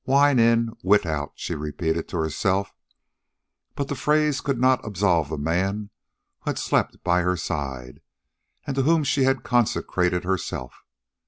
[0.07, 2.73] Wine in, wit out, she repeated to herself;
[3.75, 5.91] but the phrase could not absolve the man
[6.39, 8.01] who had slept by her side,
[8.65, 10.81] and to whom she had consecrated herself.